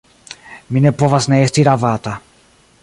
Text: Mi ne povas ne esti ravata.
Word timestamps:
Mi 0.77 0.81
ne 0.85 0.93
povas 1.03 1.29
ne 1.33 1.41
esti 1.49 1.67
ravata. 1.69 2.17